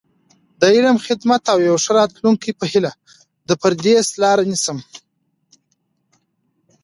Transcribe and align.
د 0.59 0.61
علم، 0.75 0.97
خدمت 1.05 1.43
او 1.53 1.57
یو 1.69 1.77
ښه 1.83 1.91
راتلونکي 1.99 2.51
په 2.59 2.65
هیله، 2.71 2.91
د 3.47 3.49
پردیسۍ 3.61 4.15
لاره 4.23 4.43
نیسم. 4.51 4.77